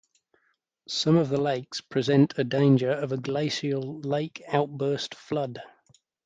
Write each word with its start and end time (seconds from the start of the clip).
Some 0.87 1.15
of 1.15 1.29
the 1.29 1.39
lakes 1.39 1.79
present 1.79 2.33
a 2.39 2.43
danger 2.43 2.89
of 2.89 3.11
a 3.11 3.17
glacial 3.17 3.99
lake 3.99 4.41
outburst 4.47 5.13
flood. 5.13 5.61